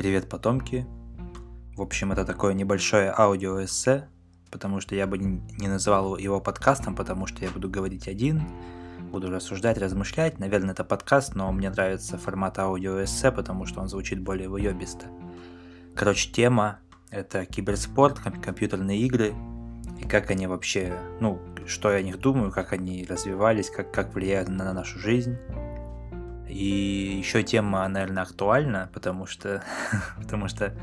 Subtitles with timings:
[0.00, 0.86] Привет, потомки.
[1.76, 4.08] В общем, это такое небольшое аудиоэссе,
[4.50, 8.40] потому что я бы не называл его подкастом, потому что я буду говорить один,
[9.12, 10.38] буду рассуждать, размышлять.
[10.38, 15.04] Наверное, это подкаст, но мне нравится формат аудиоэссе, потому что он звучит более выебисто.
[15.94, 16.78] Короче, тема—
[17.10, 19.34] это киберспорт, компьютерные игры,
[20.00, 24.14] и как они вообще, ну, что я о них думаю, как они развивались, как, как
[24.14, 25.36] влияют на нашу жизнь.
[26.50, 29.62] И еще тема, наверное, актуальна, потому что,
[30.20, 30.74] потому что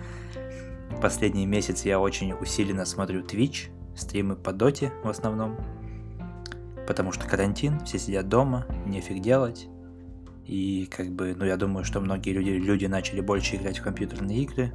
[1.01, 5.59] последний месяц я очень усиленно смотрю Twitch, стримы по доте в основном,
[6.87, 9.67] потому что карантин, все сидят дома, нефиг делать.
[10.45, 14.43] И как бы, ну я думаю, что многие люди, люди начали больше играть в компьютерные
[14.43, 14.71] игры.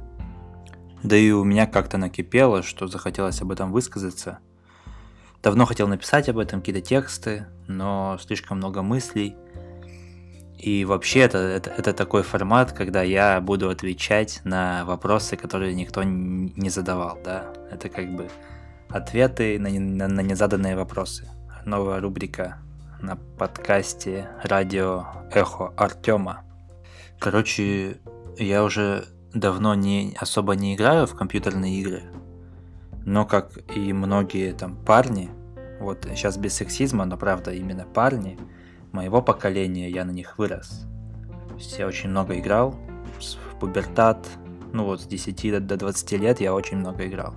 [1.01, 4.39] Да и у меня как-то накипело, что захотелось об этом высказаться.
[5.41, 9.35] Давно хотел написать об этом какие-то тексты, но слишком много мыслей–
[10.63, 16.03] и вообще это, это, это такой формат, когда я буду отвечать на вопросы, которые никто
[16.03, 17.53] не задавал, да.
[17.69, 18.29] Это как бы
[18.87, 21.27] ответы на, на, на незаданные вопросы.
[21.65, 22.59] Новая рубрика
[23.01, 26.45] на подкасте радио Эхо Артема.
[27.19, 27.97] Короче,
[28.37, 32.03] я уже давно не особо не играю в компьютерные игры,
[33.05, 35.29] но как и многие там парни,
[35.81, 38.39] вот сейчас без сексизма, но правда именно парни–
[38.93, 40.85] моего поколения я на них вырос.
[41.77, 42.75] Я очень много играл,
[43.19, 44.27] в пубертат,
[44.71, 47.33] ну вот с 10 до 20 лет я очень много играл.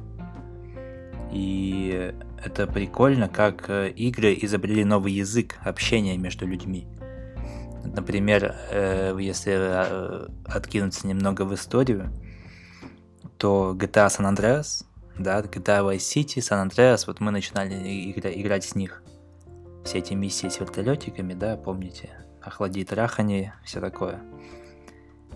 [1.33, 6.87] И это прикольно, как э, игры изобрели новый язык общения между людьми.
[7.85, 12.11] Например, э, если э, откинуться немного в историю,
[13.39, 14.85] то GTA San Andreas,
[15.19, 17.75] да, GTA Vice City, San Andreas, вот мы начинали
[18.13, 19.03] играть с них–
[19.87, 22.11] все эти миссии с вертолетиками, да, помните,
[22.43, 24.21] охлади трахани, все такое.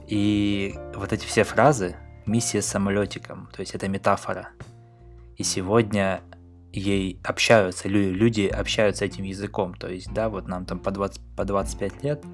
[0.06, 4.50] И вот эти все фразы, миссия с самолетиком, то есть это метафора.
[5.36, 6.20] И сегодня
[6.72, 9.74] ей общаются, люди общаются этим языком.
[9.74, 12.24] То есть, да, вот нам там по, 20, по 25 лет,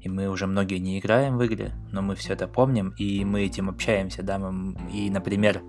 [0.00, 3.42] и мы уже многие не играем в игры, но мы все это помним, и мы
[3.42, 5.62] этим общаемся, да, мы, и, например,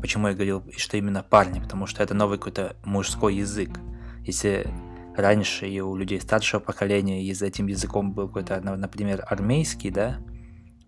[0.00, 3.70] почему я говорил, что именно парни, потому что это новый какой-то мужской язык.
[4.24, 4.68] Если
[5.16, 10.18] раньше и у людей старшего поколения, и за этим языком был какой-то, например, армейский, да,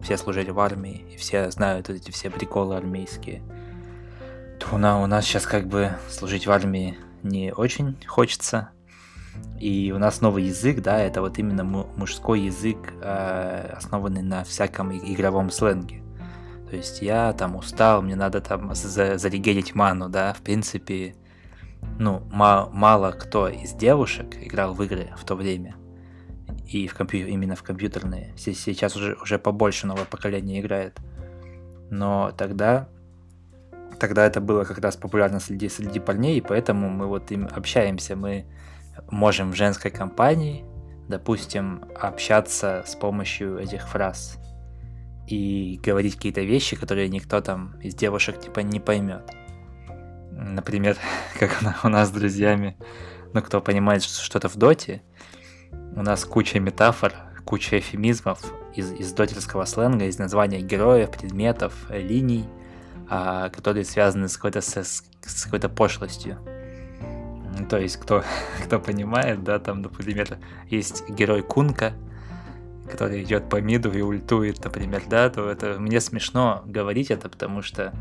[0.00, 3.42] все служили в армии, и все знают эти все приколы армейские,
[4.60, 8.70] то у нас, у нас сейчас как бы служить в армии не очень хочется,
[9.60, 14.92] и у нас новый язык, да, это вот именно мужской язык, э, основанный на всяком
[14.92, 16.02] игровом сленге.
[16.70, 21.16] То есть я там устал, мне надо там зарегелить ману, да, в принципе,
[21.98, 25.76] ну, мало, кто из девушек играл в игры в то время.
[26.66, 27.26] И в компью...
[27.28, 28.34] именно в компьютерные.
[28.36, 30.98] Сейчас уже, уже побольше новое поколение играет.
[31.90, 32.88] Но тогда
[33.98, 38.16] тогда это было как раз популярно среди, среди парней, и поэтому мы вот им общаемся.
[38.16, 38.46] Мы
[39.10, 40.64] можем в женской компании,
[41.08, 44.38] допустим, общаться с помощью этих фраз
[45.26, 49.30] и говорить какие-то вещи, которые никто там из девушек типа не поймет.
[50.38, 50.96] Например,
[51.38, 52.76] как у нас с друзьями,
[53.32, 55.02] ну, кто понимает что-то в доте,
[55.96, 57.12] у нас куча метафор,
[57.44, 58.40] куча эфемизмов
[58.74, 62.48] из, из дотерского сленга, из названия героев, предметов, линий,
[63.08, 66.38] а, которые связаны с какой-то, с, с какой-то пошлостью.
[67.68, 68.22] То есть, кто,
[68.64, 70.38] кто понимает, да, там, например,
[70.68, 71.94] есть герой Кунка,
[72.88, 77.60] который идет по миду и ультует, например, да, то это мне смешно говорить это, потому
[77.60, 77.92] что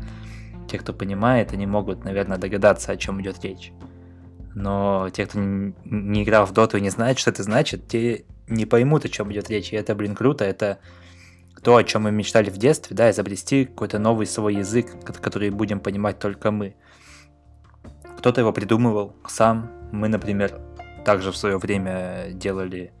[0.68, 3.72] те, кто понимает, они могут, наверное, догадаться, о чем идет речь.
[4.54, 8.66] Но те, кто не играл в доту и не знает, что это значит, те не
[8.66, 9.72] поймут, о чем идет речь.
[9.72, 10.44] И это, блин, круто.
[10.44, 10.78] Это
[11.62, 15.80] то, о чем мы мечтали в детстве, да, изобрести какой-то новый свой язык, который будем
[15.80, 16.74] понимать только мы.
[18.18, 19.70] Кто-то его придумывал сам.
[19.92, 20.60] Мы, например,
[21.04, 22.92] также в свое время делали,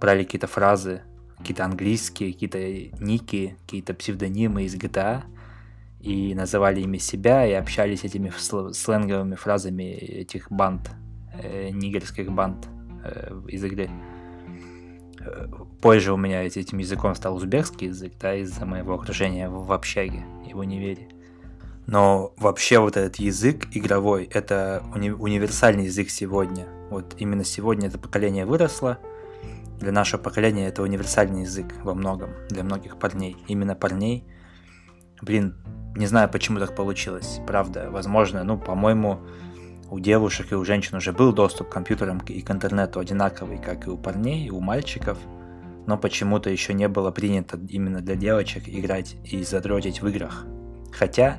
[0.00, 1.02] брали какие-то фразы,
[1.38, 2.58] какие-то английские, какие-то
[3.02, 5.24] ники, какие-то псевдонимы из GTA,
[6.00, 8.32] и называли ими себя, и общались этими
[8.72, 10.90] сленговыми фразами этих банд,
[11.42, 12.68] э, нигерских банд
[13.04, 13.90] э, из игры.
[15.82, 20.54] Позже у меня этим языком стал узбекский язык, да, из-за моего окружения в, общаге и
[20.54, 21.08] в универе.
[21.86, 26.66] Но вообще вот этот язык игровой, это уни- универсальный язык сегодня.
[26.90, 28.98] Вот именно сегодня это поколение выросло,
[29.80, 33.36] для нашего поколения это универсальный язык во многом, для многих парней.
[33.48, 34.24] Именно парней.
[35.22, 35.54] Блин,
[35.96, 37.90] не знаю, почему так получилось, правда.
[37.90, 39.20] Возможно, ну, по-моему,
[39.90, 43.86] у девушек и у женщин уже был доступ к компьютерам и к интернету одинаковый, как
[43.86, 45.18] и у парней, и у мальчиков.
[45.86, 50.46] но почему-то еще не было принято именно для девочек играть и задротить в играх.
[50.92, 51.38] Хотя,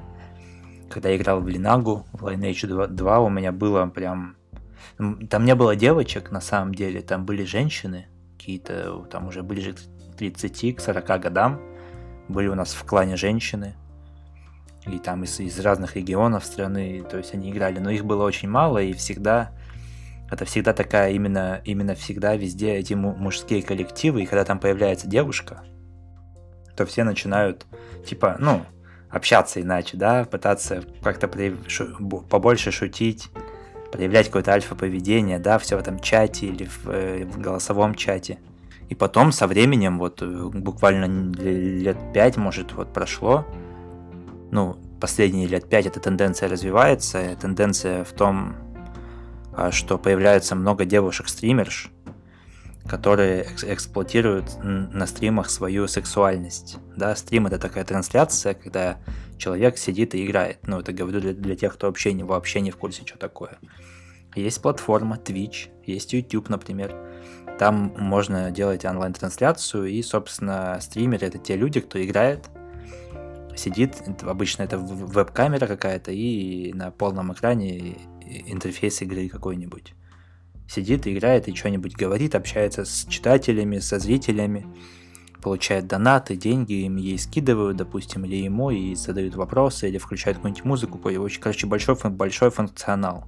[0.89, 4.35] когда я играл в Линагу, в Lineage 2, 2 у меня было прям...
[5.29, 8.07] Там не было девочек, на самом деле, там были женщины,
[8.37, 11.61] какие-то, там уже ближе к 30, к 40 годам,
[12.31, 13.75] были у нас в клане женщины,
[14.87, 18.49] и там из, из разных регионов страны, то есть они играли, но их было очень
[18.49, 19.51] мало, и всегда
[20.31, 25.63] это всегда такая именно, именно всегда везде эти мужские коллективы, и когда там появляется девушка,
[26.75, 27.65] то все начинают,
[28.05, 28.65] типа, ну,
[29.09, 31.29] общаться иначе, да, пытаться как-то
[31.67, 33.27] шу- побольше шутить,
[33.91, 38.39] проявлять какое-то альфа-поведение, да, все в этом чате или в, э, в голосовом чате.
[38.91, 41.05] И потом со временем, вот э, буквально
[41.39, 43.45] лет пять, может, вот прошло,
[44.51, 48.53] ну, последние лет пять эта тенденция развивается, тенденция в том,
[49.55, 51.89] а, что появляется много девушек-стримерш,
[52.85, 56.77] которые эксплуатируют на стримах свою сексуальность.
[56.97, 58.97] Да, стрим это такая трансляция, когда
[59.37, 60.67] человек сидит и играет.
[60.67, 63.57] Ну, это говорю для, для тех, кто вообще не, вообще не в курсе, что такое.
[64.35, 66.93] Есть платформа Twitch, есть YouTube, например.
[67.61, 72.49] Там можно делать онлайн-трансляцию, и, собственно, стримеры это те люди, кто играет,
[73.55, 77.99] сидит, обычно это веб-камера какая-то, и на полном экране
[78.47, 79.93] интерфейс игры какой-нибудь.
[80.67, 84.65] Сидит, играет и что-нибудь говорит, общается с читателями, со зрителями,
[85.43, 90.65] получает донаты, деньги им ей скидывают, допустим, или ему, и задают вопросы, или включают какую-нибудь
[90.65, 93.27] музыку, короче, большой, большой функционал.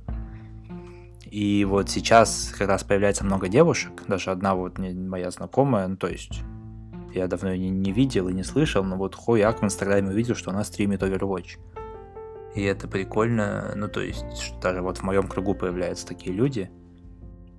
[1.33, 6.05] И вот сейчас как раз появляется много девушек, даже одна вот моя знакомая, ну то
[6.05, 6.43] есть
[7.11, 10.51] я давно ее не, видел и не слышал, но вот Хой в Инстаграме увидел, что
[10.51, 11.57] она стримит Overwatch.
[12.53, 14.23] И это прикольно, ну то есть
[14.61, 16.69] даже вот в моем кругу появляются такие люди.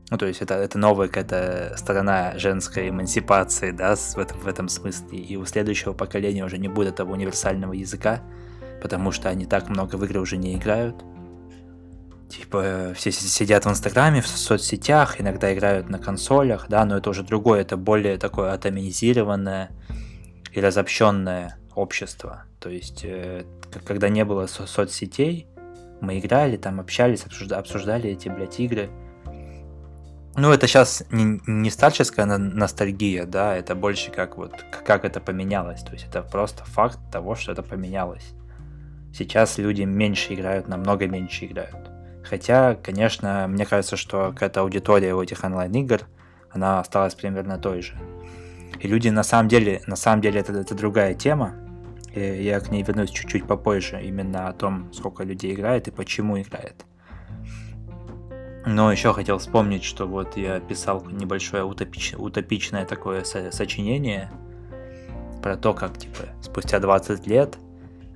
[0.09, 4.69] Ну то есть это, это новая какая-то сторона женской эмансипации, да, в этом, в этом
[4.69, 5.19] смысле.
[5.19, 8.23] И у следующего поколения уже не будет этого универсального языка,
[8.81, 11.03] потому что они так много в игры уже не играют.
[12.29, 17.23] Типа все сидят в Инстаграме, в соцсетях, иногда играют на консолях, да, но это уже
[17.23, 19.71] другое, это более такое атомизированное
[20.53, 22.45] и разобщенное общество.
[22.61, 23.45] То есть, э,
[23.85, 25.47] когда не было со- соцсетей,
[26.01, 28.91] мы играли, там общались, обсужда- обсуждали эти, блядь, игры.
[30.37, 35.83] Ну, это сейчас не, не старческая ностальгия, да, это больше как вот, как это поменялось.
[35.83, 38.33] То есть, это просто факт того, что это поменялось.
[39.13, 41.94] Сейчас люди меньше играют, намного меньше играют.
[42.25, 46.01] Хотя, конечно, мне кажется, что какая-то аудитория у этих онлайн-игр,
[46.51, 47.95] она осталась примерно той же.
[48.81, 51.55] И люди на самом деле, на самом деле это, это другая тема,
[52.15, 56.41] и я к ней вернусь чуть-чуть попозже, именно о том, сколько людей играет и почему
[56.41, 56.87] играет.
[58.67, 62.15] Но еще хотел вспомнить, что вот я писал небольшое утопич...
[62.17, 64.31] утопичное такое со- сочинение
[65.43, 67.59] про то, как типа спустя 20 лет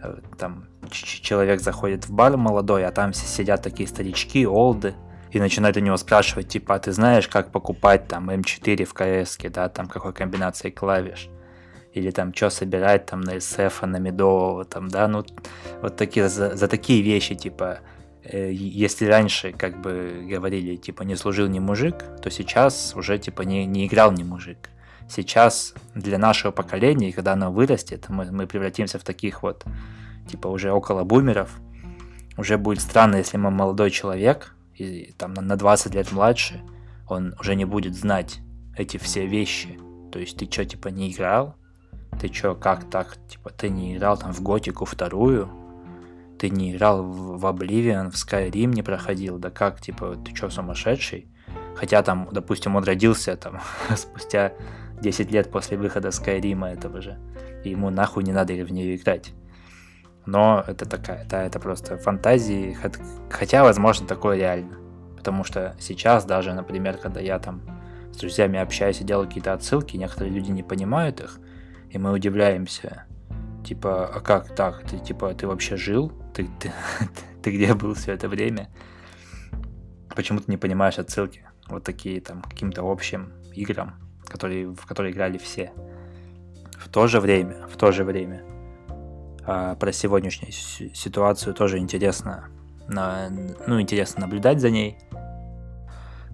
[0.03, 4.95] э, там человек заходит в бар молодой, а там все сидят такие старички, олды,
[5.31, 9.39] и начинают у него спрашивать, типа, а ты знаешь, как покупать там М4 в КС,
[9.51, 11.29] да, там какой комбинацией клавиш,
[11.93, 15.25] или там что собирать там на SF, на медового, там, да, ну,
[15.83, 17.81] вот такие, за, за такие вещи, типа,
[18.25, 23.43] э, если раньше, как бы, говорили, типа, не служил ни мужик, то сейчас уже, типа,
[23.43, 24.71] не, не играл ни мужик.
[25.09, 29.65] Сейчас для нашего поколения, когда оно вырастет, мы, мы превратимся в таких вот
[30.29, 31.59] типа уже около бумеров,
[32.37, 36.63] уже будет странно, если мы молодой человек, и там на 20 лет младше,
[37.09, 38.41] он уже не будет знать
[38.77, 39.79] эти все вещи.
[40.13, 41.57] То есть ты что, типа, не играл?
[42.21, 43.17] Ты что, как так?
[43.29, 45.51] Типа, ты не играл там в Готику вторую?
[46.39, 49.39] Ты не играл в, в Oblivion, в Skyrim не проходил?
[49.39, 51.29] Да как, типа, ты что, сумасшедший?
[51.75, 53.61] Хотя там, допустим, он родился там
[53.97, 54.53] спустя
[55.01, 57.19] 10 лет после выхода Скайрима этого же.
[57.65, 59.33] И ему нахуй не надо в нее играть
[60.29, 62.77] но это такая, да, это просто фантазии,
[63.31, 64.77] хотя, возможно, такое реально.
[65.17, 67.63] Потому что сейчас даже, например, когда я там
[68.13, 71.39] с друзьями общаюсь и делаю какие-то отсылки, некоторые люди не понимают их,
[71.89, 73.07] и мы удивляемся.
[73.65, 74.83] Типа, а как так?
[74.83, 76.13] Ты типа, ты вообще жил?
[76.35, 76.73] Ты, ты,
[77.43, 78.69] ты где был все это время?
[80.15, 81.49] Почему ты не понимаешь отсылки?
[81.69, 83.95] Вот такие там каким-то общим играм,
[84.29, 85.73] которые, в которые играли все.
[86.79, 88.45] В то же время, в то же время
[89.45, 92.49] а, про сегодняшнюю ситуацию тоже интересно,
[92.87, 93.31] на,
[93.67, 94.99] ну, интересно наблюдать за ней,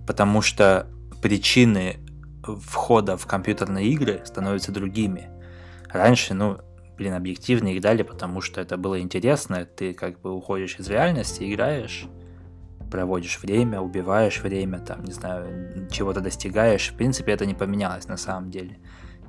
[0.06, 0.86] потому что
[1.22, 1.96] причины
[2.42, 5.30] входа в компьютерные игры становятся другими.
[5.88, 6.58] Раньше, ну,
[6.96, 12.06] блин, объективно играли, потому что это было интересно, ты как бы уходишь из реальности, играешь,
[12.94, 16.92] проводишь время, убиваешь время, там, не знаю, чего-то достигаешь.
[16.92, 18.78] В принципе, это не поменялось на самом деле.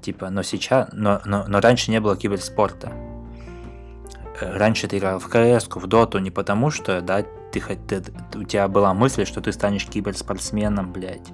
[0.04, 2.92] Типа, но сейчас, но, но, но раньше не было киберспорта.
[4.40, 8.04] Э, раньше ты играл в КС, в доту не потому, что, да, ты, ты,
[8.36, 11.30] у тебя была мысль, что ты станешь киберспортсменом, блядь,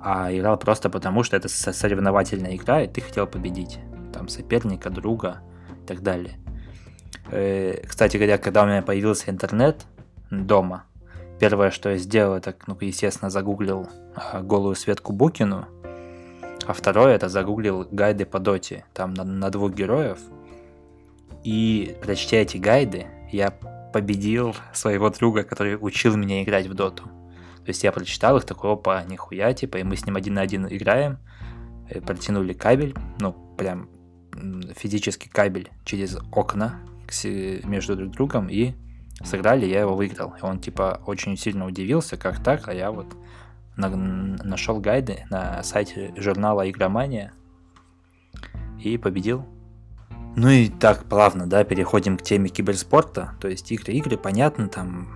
[0.00, 3.78] а играл просто потому, что это соревновательная игра, и ты хотел победить.
[4.14, 5.42] Там соперника, друга
[5.82, 6.38] и так далее.
[7.30, 9.84] Э, кстати говоря, когда у меня появился интернет
[10.30, 10.84] дома,
[11.38, 15.66] первое, что я сделал, это, ну, естественно, загуглил а, голую Светку Букину,
[16.66, 20.18] а второе, это загуглил гайды по доте, там на, на двух героев.
[21.44, 23.50] И прочтя эти гайды, я
[23.92, 27.04] победил своего друга, который учил меня играть в доту.
[27.04, 30.42] То есть я прочитал их, такой, опа, нихуя, типа, и мы с ним один на
[30.42, 31.18] один играем,
[32.06, 33.88] протянули кабель, ну, прям
[34.76, 36.80] физический кабель через окна
[37.64, 38.74] между друг другом и
[39.22, 40.34] сыграли, я его выиграл.
[40.40, 43.16] И он типа очень сильно удивился, как так, а я вот
[43.76, 47.32] на, нашел гайды на сайте журнала Игромания
[48.80, 49.44] и победил.
[50.36, 53.34] Ну и так плавно, да, переходим к теме киберспорта.
[53.40, 55.08] То есть игры, игры, понятно, там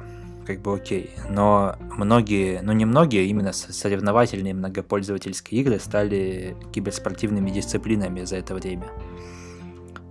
[0.47, 1.11] как бы окей.
[1.29, 8.89] Но многие, ну не многие, именно соревновательные многопользовательские игры стали киберспортивными дисциплинами за это время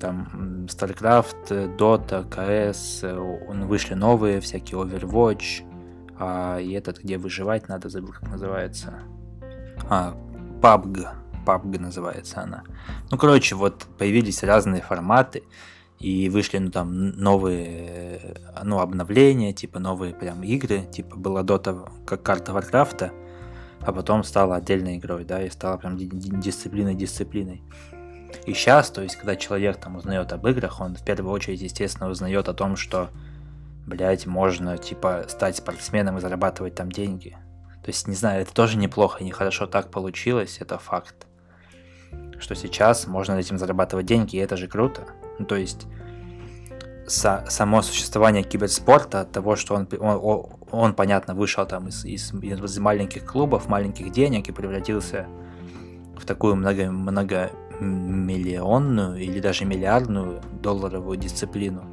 [0.01, 5.63] там StarCraft, Dota, CS, вышли новые, всякие Overwatch,
[6.17, 8.95] а, и этот, где выживать надо, забыл, как называется.
[9.89, 10.15] А,
[10.61, 11.07] PUBG,
[11.45, 12.63] PUBG называется она.
[13.11, 15.43] Ну, короче, вот появились разные форматы,
[15.99, 22.23] и вышли, ну, там, новые, ну, обновления, типа, новые прям игры, типа, была Dota как
[22.23, 23.11] карта Варкрафта,
[23.81, 27.61] а потом стала отдельной игрой, да, и стала прям дисциплиной-дисциплиной.
[28.45, 32.09] И сейчас, то есть, когда человек там узнает об играх, он в первую очередь, естественно,
[32.09, 33.09] узнает о том, что,
[33.85, 37.37] блядь, можно, типа, стать спортсменом и зарабатывать там деньги.
[37.83, 41.27] То есть, не знаю, это тоже неплохо, нехорошо так получилось, это факт.
[42.39, 45.03] Что сейчас можно этим зарабатывать деньги, и это же круто.
[45.39, 45.87] Ну, то есть,
[47.07, 52.33] со, само существование киберспорта, от того, что он, он, он понятно, вышел там из, из,
[52.33, 55.27] из маленьких клубов, маленьких денег и превратился
[56.17, 61.83] в такую много, много миллионную или даже миллиардную долларовую дисциплину,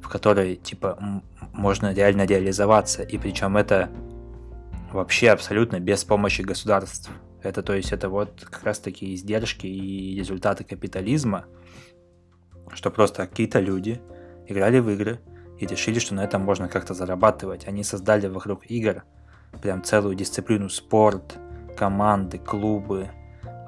[0.00, 3.90] в которой типа можно реально реализоваться, и причем это
[4.92, 7.10] вообще абсолютно без помощи государств.
[7.42, 11.46] Это то есть это вот как раз таки издержки и результаты капитализма,
[12.72, 14.00] что просто какие-то люди
[14.46, 15.20] играли в игры
[15.58, 17.66] и решили, что на этом можно как-то зарабатывать.
[17.66, 19.02] Они создали вокруг игр
[19.62, 21.38] прям целую дисциплину спорт,
[21.76, 23.08] команды, клубы,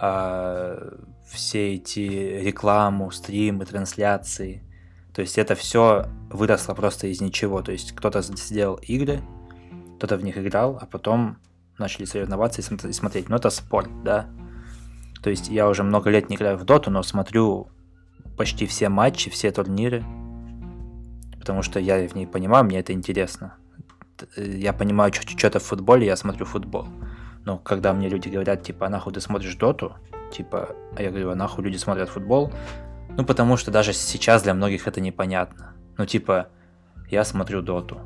[0.01, 0.99] а,
[1.33, 4.63] все эти рекламу, стримы, трансляции.
[5.13, 7.63] То есть это все выросло просто из ничего.
[7.63, 9.21] То есть кто-то сделал игры,
[9.97, 11.39] кто-то в них играл, а потом
[11.79, 13.29] начали соревноваться и смотреть.
[13.29, 14.29] Но это спорт, да.
[15.23, 17.69] То есть я уже много лет не играю в доту, но смотрю
[18.37, 20.05] почти все матчи, все турниры.
[21.39, 23.57] Потому что я в ней понимаю, мне это интересно.
[24.37, 26.87] Я понимаю что-то в футболе, я смотрю футбол.
[27.45, 29.97] Но когда мне люди говорят, типа, а нахуй ты смотришь доту,
[30.33, 32.53] Типа, а я говорю, а нахуй люди смотрят футбол?
[33.17, 35.75] Ну, потому что даже сейчас для многих это непонятно.
[35.99, 36.49] Ну, типа,
[37.11, 38.01] я смотрю доту,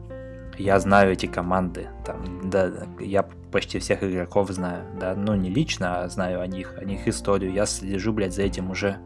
[0.58, 6.00] я знаю эти команды, там, да, я почти всех игроков знаю, да, ну, не лично,
[6.00, 8.98] а знаю о них, о них историю, я слежу, блядь, за этим уже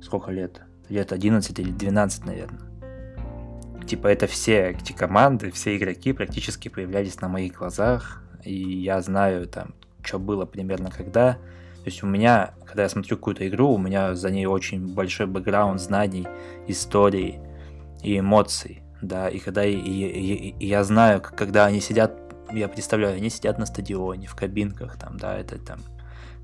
[0.00, 0.62] сколько лет?
[0.88, 2.60] Лет 11 или 12, наверное.
[3.86, 9.46] Типа, это все эти команды, все игроки практически появлялись на моих глазах, и я знаю,
[9.46, 11.38] там, что было примерно когда,
[11.82, 15.26] то есть у меня, когда я смотрю какую-то игру, у меня за ней очень большой
[15.26, 16.28] бэкграунд знаний,
[16.68, 17.40] истории
[18.02, 22.16] и эмоций, да, и когда и, и, и я знаю, когда они сидят,
[22.52, 25.80] я представляю, они сидят на стадионе, в кабинках, там, да, это там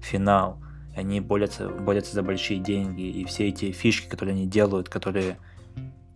[0.01, 0.61] финал,
[0.97, 5.39] они борются, борются за большие деньги, и все эти фишки, которые они делают, которые,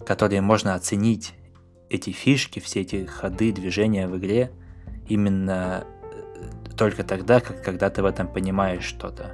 [0.05, 1.35] которые можно оценить,
[1.89, 4.51] эти фишки, все эти ходы, движения в игре,
[5.07, 5.85] именно
[6.77, 9.33] только тогда, как, когда ты в этом понимаешь что-то.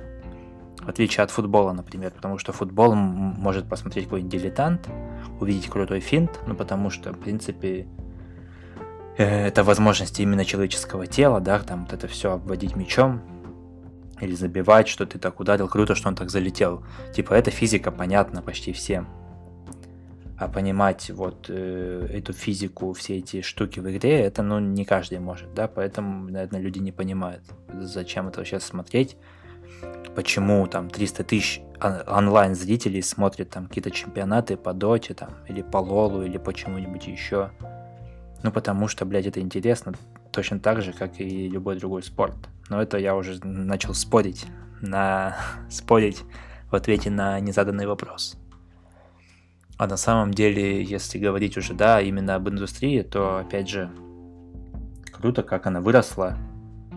[0.81, 4.89] В отличие от футбола, например, потому что футбол может посмотреть какой-нибудь дилетант,
[5.41, 7.87] увидеть крутой финт, ну потому что, в принципе,
[9.19, 13.21] э, это возможности именно человеческого тела, да, там вот это все обводить мячом
[14.21, 16.83] или забивать, что ты так ударил, круто, что он так залетел.
[17.15, 19.09] Типа, это физика понятна почти всем
[20.39, 25.19] а понимать вот э, эту физику, все эти штуки в игре, это, ну, не каждый
[25.19, 27.43] может, да, поэтому, наверное, люди не понимают,
[27.81, 29.17] зачем это сейчас смотреть,
[30.15, 31.61] почему там 300 тысяч
[32.07, 37.07] онлайн зрителей смотрят там какие-то чемпионаты по доте там, или по лолу, или по чему-нибудь
[37.07, 37.51] еще.
[38.43, 39.95] Ну, потому что, блядь, это интересно
[40.31, 42.37] точно так же, как и любой другой спорт.
[42.69, 44.47] Но это я уже начал спорить,
[44.81, 45.37] на
[45.71, 46.23] спорить
[46.71, 48.37] в ответе на незаданный вопрос.
[49.79, 53.91] А на самом деле, если говорить уже, да, именно об индустрии, то, опять же,
[55.13, 56.37] круто, как она выросла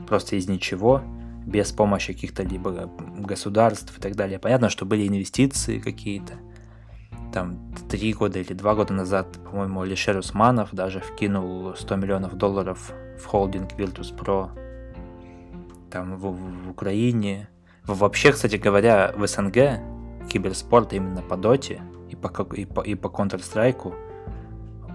[0.08, 1.02] просто из ничего,
[1.46, 4.40] без помощи каких-то либо государств и так далее.
[4.40, 6.34] Понятно, что были инвестиции какие-то.
[7.32, 12.92] Там три года или два года назад, по-моему, Алишер Усманов даже вкинул 100 миллионов долларов
[13.18, 14.50] в холдинг Virtus.pro
[15.92, 16.32] там в,
[16.66, 17.48] в Украине.
[17.86, 19.80] Вообще, кстати говоря, в СНГ
[20.30, 23.94] киберспорт именно по доте и по, и по, и по Counter-Strike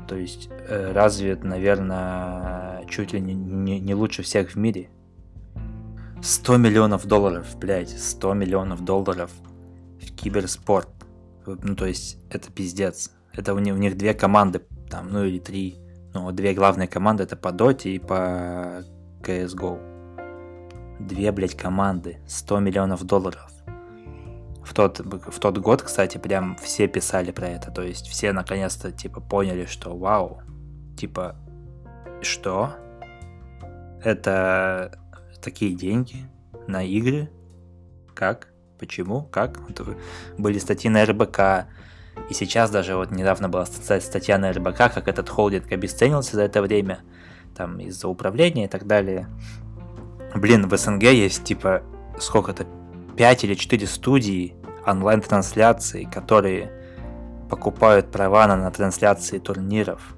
[0.07, 4.91] то есть э, развит, наверное, чуть ли не, не, не лучше всех в мире.
[6.23, 9.31] 100 миллионов долларов, блядь, 100 миллионов долларов
[10.01, 10.89] в киберспорт.
[11.47, 13.13] Ну, то есть, это пиздец.
[13.33, 15.77] Это у них, у них две команды, там, ну или три.
[16.15, 18.83] Ну, две главные команды, это по Доте и по
[19.23, 19.79] CSGO.
[21.01, 23.56] Две, блядь, команды, 100 миллионов долларов
[24.67, 27.71] в тот, в тот год, кстати, прям все писали про это.
[27.71, 30.43] То есть все наконец-то, типа, поняли, что вау,
[30.99, 31.37] типа,
[32.21, 32.75] что?
[34.03, 34.99] Это
[35.41, 36.29] такие деньги
[36.67, 37.31] на игры?
[38.13, 38.49] Как?
[38.79, 39.23] Почему?
[39.23, 39.61] Как?
[40.37, 41.69] Были статьи на РБК,
[42.29, 46.61] и сейчас даже вот недавно была статья на РБК, как этот холдинг обесценился за это
[46.61, 47.01] время,
[47.57, 49.29] там из-за управления и так далее.
[50.35, 51.83] Блин, в СНГ есть типа
[52.19, 52.67] сколько-то
[53.17, 54.55] 5 или 4 студии
[54.87, 56.71] онлайн-трансляций, которые
[57.49, 60.17] покупают права на, на трансляции турниров.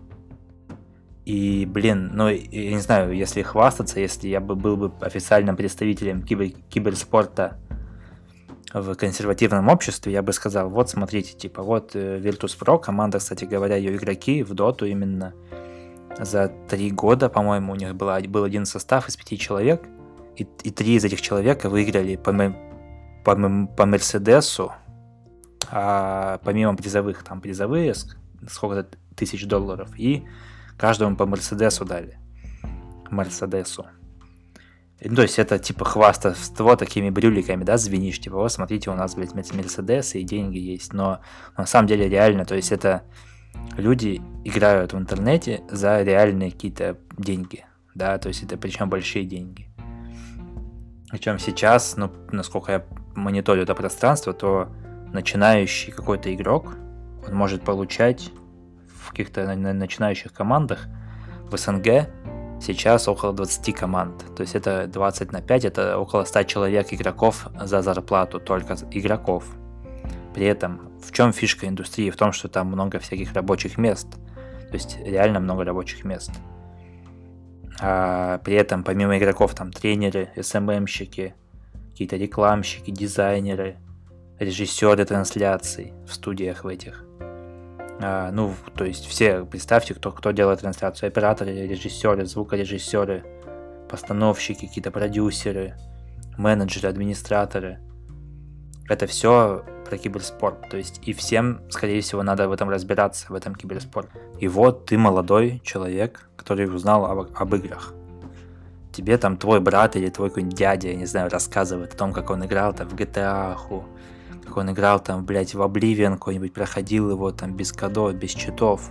[1.24, 6.22] И, блин, ну, я не знаю, если хвастаться, если я бы был бы официальным представителем
[6.22, 7.58] кибер, киберспорта
[8.72, 13.76] в консервативном обществе, я бы сказал, вот смотрите, типа, вот э, Virtus.pro, команда, кстати говоря,
[13.76, 15.34] ее игроки в доту именно
[16.18, 19.82] за три года, по-моему, у них была, был один состав из пяти человек,
[20.36, 22.32] и, и три из этих человека выиграли по,
[23.28, 24.72] по, по Мерседесу,
[25.70, 27.92] а помимо призовых, там призовые,
[28.48, 30.24] сколько-то тысяч долларов, и
[30.78, 32.18] каждому по Мерседесу дали.
[33.10, 33.86] Мерседесу.
[35.04, 39.14] Ну, то есть это типа хвастовство такими брюликами, да, звенишь, типа, вот смотрите, у нас,
[39.14, 41.20] блядь, Мерседес и деньги есть, но
[41.56, 43.02] на самом деле реально, то есть это
[43.76, 49.67] люди играют в интернете за реальные какие-то деньги, да, то есть это причем большие деньги.
[51.10, 54.68] Причем сейчас, ну, насколько я мониторю это пространство, то
[55.12, 56.76] начинающий какой-то игрок,
[57.26, 58.30] он может получать
[58.86, 60.86] в каких-то начинающих командах
[61.50, 62.08] в СНГ
[62.60, 64.24] сейчас около 20 команд.
[64.36, 69.44] То есть это 20 на 5, это около 100 человек игроков за зарплату, только игроков.
[70.34, 72.10] При этом, в чем фишка индустрии?
[72.10, 74.08] В том, что там много всяких рабочих мест.
[74.68, 76.30] То есть реально много рабочих мест.
[77.80, 81.34] А при этом, помимо игроков, там тренеры, СММщики,
[81.90, 83.76] какие-то рекламщики, дизайнеры,
[84.38, 87.04] режиссеры трансляций в студиях в этих.
[88.00, 93.24] А, ну, то есть все, представьте, кто, кто делает трансляцию, операторы, режиссеры, звукорежиссеры,
[93.88, 95.74] постановщики, какие-то продюсеры,
[96.36, 97.80] менеджеры, администраторы.
[98.88, 100.68] Это все про киберспорт.
[100.70, 104.10] То есть и всем, скорее всего, надо в этом разбираться, в этом киберспорте.
[104.38, 107.94] И вот ты молодой человек, который узнал об, об играх
[108.98, 112.30] тебе там твой брат или твой какой-нибудь дядя, я не знаю, рассказывает о том, как
[112.30, 113.56] он играл там в GTA,
[114.44, 118.90] как он играл там, блядь, в Oblivion какой-нибудь, проходил его там без кодов, без читов,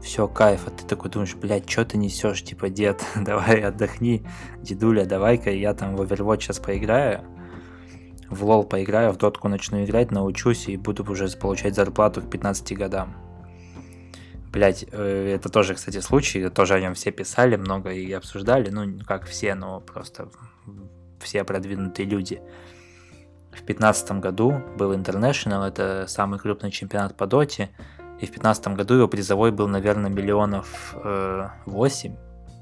[0.00, 4.24] все, кайф, а ты такой думаешь, блядь, что ты несешь, типа, дед, давай отдохни,
[4.62, 7.24] дедуля, давай-ка я там в Overwatch сейчас поиграю,
[8.30, 12.76] в лол поиграю, в дотку начну играть, научусь и буду уже получать зарплату к 15
[12.76, 13.16] годам.
[14.52, 18.98] Блять, э, это тоже, кстати, случай, тоже о нем все писали много и обсуждали, ну,
[19.06, 20.28] как все, но просто
[21.20, 22.40] все продвинутые люди.
[23.48, 27.70] В 2015 году был International, это самый крупный чемпионат по доте,
[28.20, 32.16] и в 2015 году его призовой был, наверное, миллионов э, 8,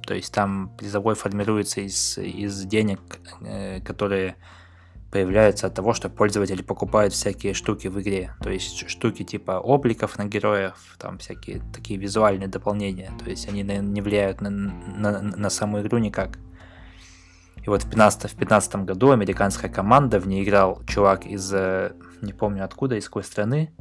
[0.07, 3.01] то есть там призовой формируется из, из денег,
[3.43, 4.37] э, которые
[5.17, 8.35] появляются от того, что пользователи покупают всякие штуки в игре.
[8.43, 13.11] То есть штуки типа обликов на героев, там всякие такие визуальные дополнения.
[13.25, 16.39] То есть они не влияют на, на, на саму игру никак.
[17.65, 21.93] И вот в 15, в 15 году американская команда, в ней играл чувак из, э,
[22.21, 23.73] не помню откуда, из какой страны,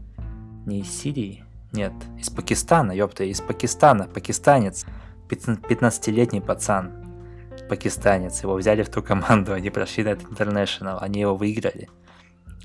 [0.65, 1.43] не из Сирии,
[1.73, 4.85] нет, из Пакистана, ёпта, из Пакистана, пакистанец,
[5.27, 7.04] 15-летний пацан,
[7.69, 8.43] пакистанец.
[8.43, 11.89] Его взяли в ту команду, они прошли на этот International, они его выиграли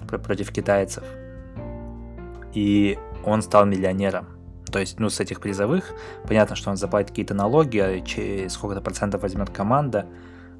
[0.06, 1.04] против китайцев.
[2.54, 4.26] И он стал миллионером
[4.72, 5.92] То есть, ну, с этих призовых,
[6.26, 10.06] понятно, что он заплатит какие-то налоги, а сколько-то процентов возьмет команда,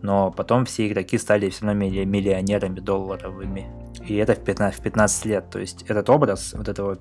[0.02, 3.66] но потом все игроки стали все равно миллионерами долларовыми.
[4.06, 5.50] И это в 15, в 15 лет.
[5.50, 6.98] То есть этот образ вот этого,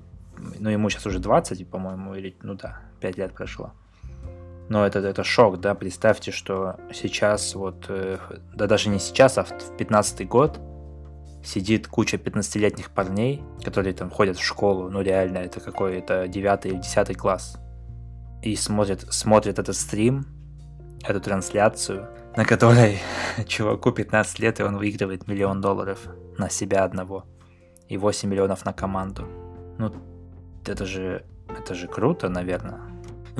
[0.58, 3.72] ну ему сейчас уже 20, по-моему, или, ну да, 5 лет прошло.
[4.70, 8.18] Но это, это шок, да, представьте, что сейчас вот, э,
[8.54, 10.60] да даже не сейчас, а в 15 год
[11.42, 16.76] сидит куча 15-летних парней, которые там ходят в школу, ну реально, это какой-то 9 или
[16.76, 17.58] 10 класс,
[18.42, 20.24] и смотрят, смотрят этот стрим,
[21.02, 23.00] эту трансляцию, на которой
[23.48, 25.98] чуваку 15 лет, и он выигрывает миллион долларов
[26.38, 27.26] на себя одного
[27.88, 29.26] и 8 миллионов на команду.
[29.78, 29.92] Ну,
[30.64, 32.89] это же, это же круто, наверное.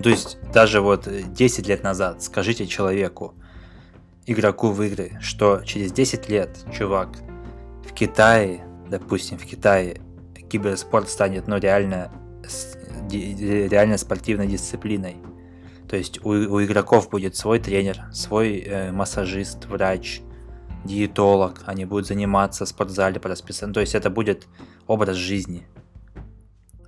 [0.01, 3.35] Ну, то есть, даже вот 10 лет назад скажите человеку,
[4.25, 7.19] игроку в игры, что через 10 лет, чувак,
[7.87, 10.01] в Китае, допустим, в Китае
[10.49, 12.11] киберспорт станет, ну, реально,
[13.11, 15.19] реально спортивной дисциплиной.
[15.87, 20.23] То есть у, у игроков будет свой тренер, свой э, массажист, врач,
[20.87, 21.61] диетолог.
[21.67, 23.75] Они будут заниматься в спортзале по расписанию.
[23.75, 24.47] То есть это будет
[24.87, 25.67] образ жизни.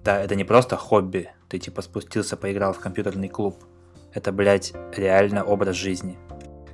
[0.02, 1.28] Да, это не просто хобби.
[1.52, 3.62] Ты типа спустился, поиграл в компьютерный клуб.
[4.14, 6.18] Это, блядь, реально образ жизни.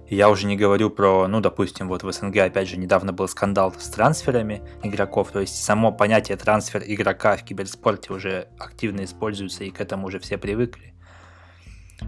[0.07, 3.27] И я уже не говорю про, ну, допустим, вот в СНГ, опять же, недавно был
[3.27, 9.65] скандал с трансферами игроков, то есть само понятие трансфер игрока в киберспорте уже активно используется,
[9.65, 10.95] и к этому уже все привыкли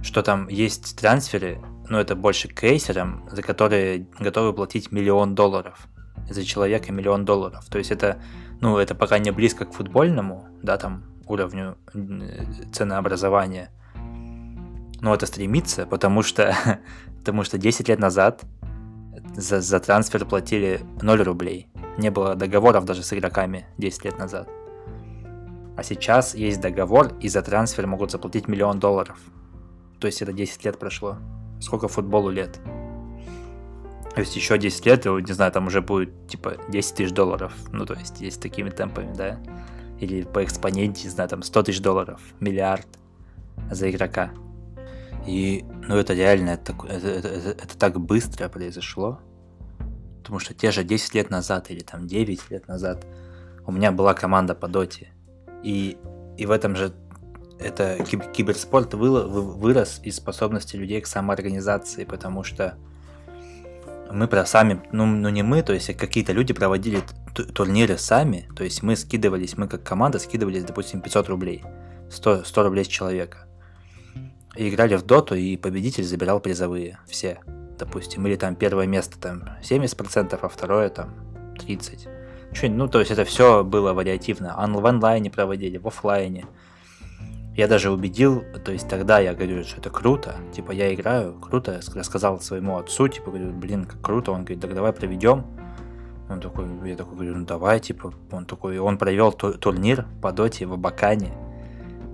[0.02, 5.88] что там есть трансферы, но это больше кейсерам, за которые готовы платить миллион долларов.
[6.30, 7.64] За человека миллион долларов.
[7.68, 8.22] То есть это,
[8.60, 11.76] ну, это пока не близко к футбольному, да, там, уровню
[12.72, 13.70] ценообразования.
[15.00, 16.54] Но это стремится, потому что,
[17.18, 18.44] потому что 10 лет назад
[19.34, 21.68] за, за трансфер платили 0 рублей.
[21.96, 24.48] Не было договоров даже с игроками 10 лет назад.
[25.76, 29.18] А сейчас есть договор, и за трансфер могут заплатить миллион долларов.
[29.98, 31.16] То есть это 10 лет прошло.
[31.60, 32.58] Сколько футболу лет?
[34.14, 37.52] То есть еще 10 лет, не знаю, там уже будет типа 10 тысяч долларов.
[37.72, 39.38] Ну, то есть, есть такими темпами, да?
[40.00, 42.88] Или по экспоненте, не знаю, там 100 тысяч долларов, миллиард
[43.70, 44.30] за игрока.
[45.26, 49.20] И, ну, это реально, это, это, это, это, так быстро произошло.
[50.18, 53.04] Потому что те же 10 лет назад или там 9 лет назад
[53.66, 55.08] у меня была команда по доте.
[55.62, 55.98] И,
[56.38, 56.94] и в этом же
[57.58, 62.76] это киберспорт вырос из способности людей к самоорганизации, потому что
[64.12, 67.02] мы про сами, ну, ну не мы, то есть какие-то люди проводили
[67.54, 71.62] турниры сами, то есть мы скидывались, мы как команда скидывались, допустим, 500 рублей,
[72.10, 73.46] 100, 100 рублей с человека.
[74.56, 77.40] И играли в доту, и победитель забирал призовые, все,
[77.78, 81.14] допустим, или там первое место там 70%, а второе там
[81.56, 82.08] 30%.
[82.68, 84.56] Ну, то есть это все было вариативно.
[84.56, 86.46] В онлайне проводили, в офлайне.
[87.56, 91.80] Я даже убедил, то есть тогда я говорю, что это круто, типа я играю, круто,
[91.94, 95.44] рассказал своему отцу, типа говорю, блин, как круто, он говорит, так давай проведем.
[96.28, 100.64] Он такой, я такой говорю, ну давай, типа, он такой, он провел турнир по доте
[100.64, 101.32] в Абакане.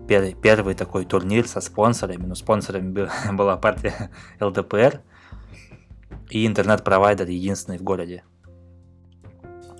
[0.08, 5.02] Первый, первый такой турнир со спонсорами, ну спонсорами был, была партия ЛДПР
[6.30, 8.24] и интернет-провайдер единственный в городе.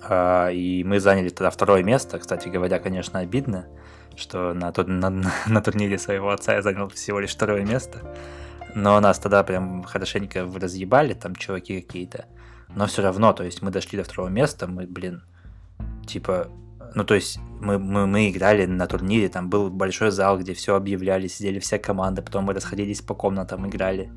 [0.03, 3.67] А, и мы заняли тогда второе место, кстати говоря, конечно, обидно
[4.17, 5.09] что на, на,
[5.47, 8.01] на турнире своего отца я занял всего лишь второе место.
[8.75, 12.25] Но нас тогда прям хорошенько разъебали, там чуваки какие-то.
[12.75, 15.23] Но все равно, то есть мы дошли до второго места, мы, блин,
[16.05, 16.49] типа,
[16.93, 20.75] ну то есть мы, мы, мы играли на турнире, там был большой зал, где все
[20.75, 24.11] объявляли, сидели все команды, потом мы расходились по комнатам, играли.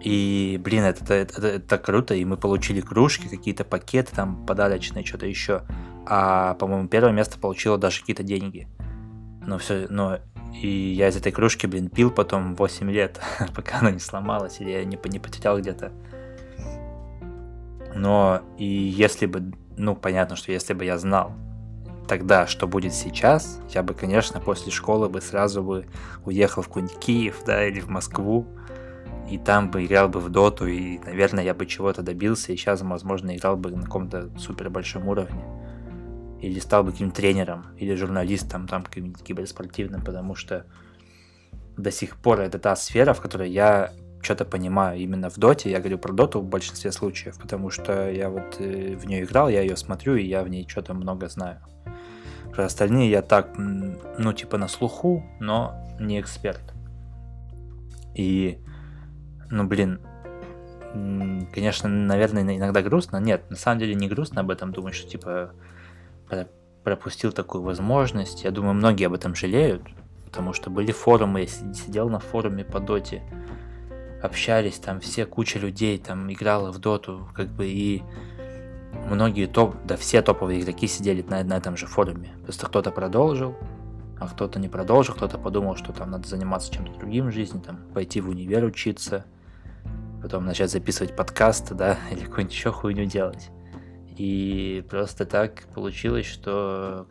[0.00, 5.04] И, блин, это, это, это, это круто, и мы получили кружки, какие-то пакеты там подарочные,
[5.04, 5.62] что-то еще
[6.10, 8.66] а, по-моему, первое место получило даже какие-то деньги.
[9.46, 10.18] Но все, но
[10.54, 13.20] и я из этой кружки, блин, пил потом 8 лет,
[13.54, 15.92] пока она не сломалась, или я не, не потерял где-то.
[17.94, 21.32] Но и если бы, ну, понятно, что если бы я знал
[22.08, 25.86] тогда, что будет сейчас, я бы, конечно, после школы бы сразу бы
[26.24, 28.46] уехал в какой-нибудь Киев, да, или в Москву,
[29.30, 32.80] и там бы играл бы в доту, и, наверное, я бы чего-то добился, и сейчас,
[32.80, 35.57] возможно, играл бы на каком-то супер большом уровне
[36.40, 40.66] или стал бы каким-то тренером, или журналистом, там, каким-нибудь киберспортивным, потому что
[41.76, 45.70] до сих пор это та сфера, в которой я что-то понимаю именно в доте.
[45.70, 49.48] Я говорю про доту в большинстве случаев, потому что я вот э, в нее играл,
[49.48, 51.60] я ее смотрю, и я в ней что-то много знаю.
[52.52, 56.74] Про остальные я так, ну, типа на слуху, но не эксперт.
[58.14, 58.58] И,
[59.50, 60.00] ну, блин,
[61.52, 63.18] конечно, наверное, иногда грустно.
[63.18, 65.52] Нет, на самом деле не грустно об этом думать, что, типа,
[66.84, 68.44] пропустил такую возможность.
[68.44, 69.82] Я думаю, многие об этом жалеют,
[70.24, 73.22] потому что были форумы, я сидел на форуме по доте,
[74.22, 78.02] общались, там все куча людей там играла в доту, как бы и
[79.06, 82.30] многие топ, да все топовые игроки сидели на, на этом же форуме.
[82.42, 83.54] Просто кто-то продолжил,
[84.20, 87.78] а кто-то не продолжил, кто-то подумал, что там надо заниматься чем-то другим в жизни, там
[87.94, 89.24] пойти в универ учиться,
[90.22, 93.50] потом начать записывать подкасты, да, или какую-нибудь еще хуйню делать.
[94.18, 97.06] И просто так получилось, что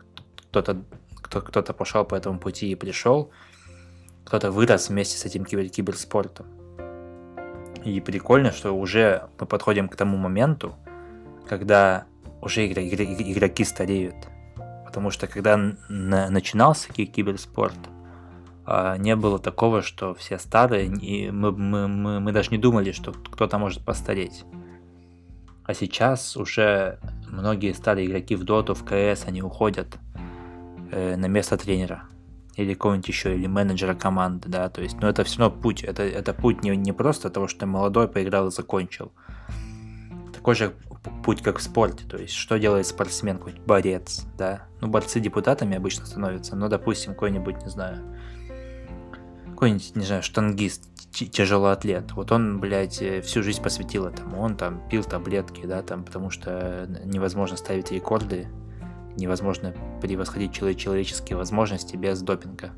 [0.50, 0.82] кто-то
[1.22, 3.30] кто, кто-то пошел по этому пути и пришел,
[4.24, 6.46] кто-то вырос вместе с этим кибер киберспортом.
[7.84, 10.74] И прикольно, что уже мы подходим к тому моменту,
[11.48, 12.04] когда
[12.42, 14.16] уже игроки стареют.
[14.84, 15.56] Потому что когда
[15.88, 17.78] начинался киберспорт,
[18.66, 22.92] а, не было такого, что все старые, и мы, мы, мы, мы даже не думали,
[22.92, 24.44] что кто-то может постареть.
[25.68, 29.98] А сейчас уже многие старые игроки в доту, в КС, они уходят
[30.90, 32.04] э, на место тренера
[32.56, 36.04] или кого-нибудь еще, или менеджера команды, да, то есть, но это все равно путь, это,
[36.04, 39.12] это путь не, не просто того, что ты молодой поиграл и закончил.
[40.32, 40.72] Такой же
[41.22, 45.76] путь, как в спорте, то есть, что делает спортсмен, какой-нибудь борец, да, ну, борцы депутатами
[45.76, 47.98] обычно становятся, но, допустим, какой-нибудь, не знаю,
[49.50, 54.86] какой-нибудь, не знаю, штангист, тяжелоатлет, вот он, блядь, э, всю жизнь посвятил этому, он там
[54.88, 58.48] пил таблетки, да, там, потому что невозможно ставить рекорды,
[59.16, 62.72] невозможно превосходить человеческие возможности без допинга.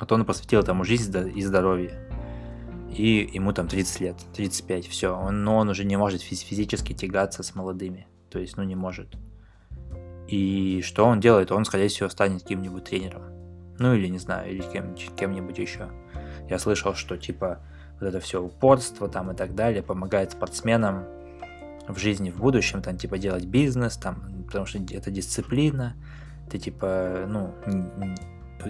[0.00, 2.08] Вот он посвятил этому жизнь и здоровье.
[2.90, 5.14] И ему там 30 лет, 35, все.
[5.14, 8.08] Он, но он уже не может физически тягаться с молодыми.
[8.30, 9.14] То есть, ну не может.
[10.26, 11.52] И что он делает?
[11.52, 13.22] Он, скорее всего, станет каким-нибудь тренером.
[13.78, 15.90] Ну или не знаю, или кем, кем-нибудь еще.
[16.50, 17.60] Я слышал, что типа
[18.00, 21.04] вот это все упорство там и так далее помогает спортсменам
[21.88, 25.94] в жизни в будущем, там, типа, делать бизнес, там, потому что это дисциплина,
[26.50, 27.54] ты, типа, ну,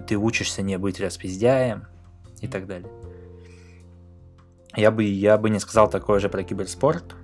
[0.06, 1.86] ты учишься не быть распиздяем
[2.40, 2.90] и так далее.
[4.76, 7.16] Я бы, я бы не сказал такое же про киберспорт,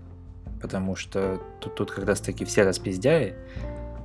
[0.60, 3.36] потому что тут, тут как раз таки все распиздяи,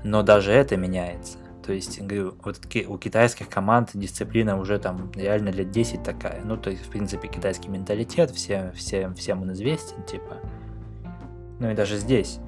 [0.04, 1.38] но даже это меняется.
[1.64, 6.42] То есть, говорю, вот у китайских команд дисциплина уже там реально лет 10 такая.
[6.44, 10.38] Ну, то есть, в принципе, китайский менталитет все, все, всем он известен, типа.
[11.60, 12.40] Ну и даже здесь.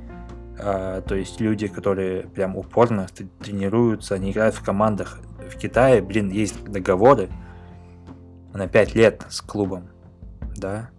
[0.59, 3.07] А, то есть люди, которые прям упорно
[3.39, 5.19] тренируются, они играют в командах.
[5.49, 7.29] В Китае, блин, есть договоры
[8.53, 9.89] на 5 лет с клубом,
[10.55, 10.89] да.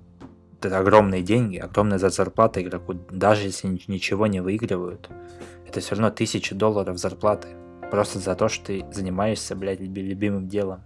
[0.60, 5.10] Это огромные деньги, огромная зарплата игроку, даже если ничего не выигрывают.
[5.66, 7.48] Это все равно тысячи долларов зарплаты.
[7.90, 10.82] Просто за то, что ты занимаешься, блядь, любимым делом.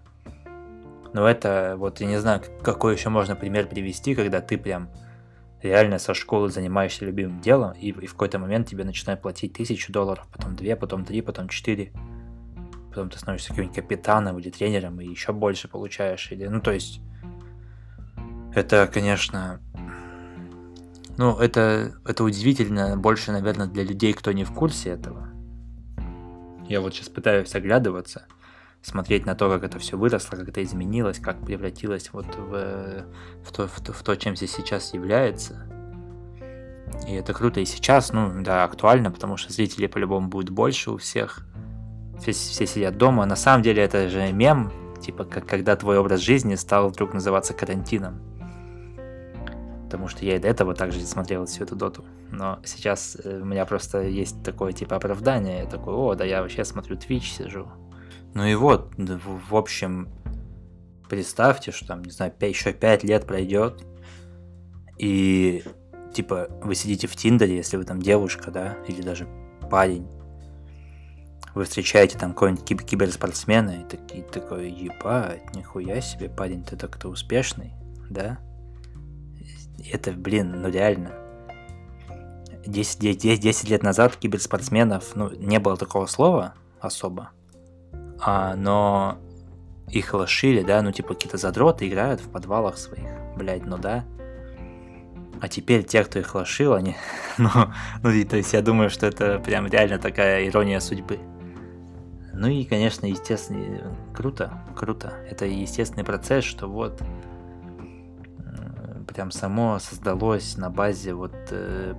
[1.12, 4.90] Но это, вот я не знаю, какой еще можно пример привести, когда ты прям
[5.62, 9.92] реально со школы занимаешься любимым делом, и, и в какой-то момент тебе начинают платить тысячу
[9.92, 11.92] долларов, потом две, потом три, потом четыре.
[12.90, 16.30] Потом ты становишься каким-нибудь капитаном или тренером, и еще больше получаешь.
[16.30, 17.00] Или, ну, то есть,
[18.54, 19.60] это, конечно,
[21.16, 25.28] ну, это, это удивительно больше, наверное, для людей, кто не в курсе этого.
[26.68, 28.26] Я вот сейчас пытаюсь оглядываться–
[28.82, 33.04] смотреть на то, как это все выросло, как это изменилось, как превратилось вот в,
[33.44, 35.66] в, то, в, то, в то, чем здесь сейчас является.
[37.06, 40.96] И это круто и сейчас, ну да, актуально, потому что зрителей по-любому будет больше у
[40.96, 41.40] всех.
[42.20, 43.24] Все, все сидят дома.
[43.26, 47.54] На самом деле это же мем, типа как когда твой образ жизни стал вдруг называться
[47.54, 48.20] карантином.
[49.88, 52.04] Потому что я и до этого также смотрел всю эту доту.
[52.30, 55.60] Но сейчас э, у меня просто есть такое типа оправдание.
[55.60, 57.66] Я такой, о, да я вообще смотрю Twitch, сижу.
[58.34, 60.10] Ну и вот, в общем,
[61.08, 63.82] представьте, что там, не знаю, 5, еще 5 лет пройдет,
[64.98, 65.64] и
[66.12, 69.26] типа вы сидите в Тиндере, если вы там девушка, да, или даже
[69.70, 70.06] парень,
[71.54, 76.76] вы встречаете там какого-нибудь киб- киберспортсмена и, так, и такой, ебать, нихуя себе, парень, ты
[76.76, 77.72] так-то успешный,
[78.10, 78.38] да?
[79.92, 81.12] Это, блин, ну реально.
[82.66, 87.30] 10, 10, 10 лет назад киберспортсменов, ну, не было такого слова особо
[88.20, 89.18] а, но
[89.90, 94.04] их лошили, да, ну типа какие-то задроты играют в подвалах своих, блядь, ну да.
[95.40, 96.96] А теперь те, кто их лошил, они,
[97.38, 97.48] ну,
[98.02, 101.18] ну и, то есть я думаю, что это прям реально такая ирония судьбы.
[102.34, 105.14] Ну и, конечно, естественно, круто, круто.
[105.28, 107.02] Это естественный процесс, что вот
[109.18, 111.92] прям само создалось на базе вот э,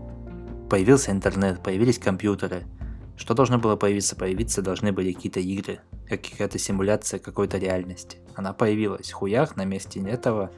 [0.69, 2.63] появился интернет, появились компьютеры.
[3.17, 4.15] Что должно было появиться?
[4.15, 8.19] Появиться должны были какие-то игры, какая-то симуляция какой-то реальности.
[8.36, 9.12] Она появилась.
[9.12, 10.49] Хуях на месте этого.